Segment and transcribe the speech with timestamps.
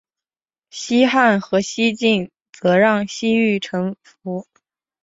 [0.89, 4.47] 两汉和西晋则让西域臣服。